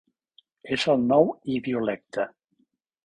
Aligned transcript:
És 0.77 0.85
el 0.95 1.05
nou 1.11 1.29
idiolecte. 1.59 2.29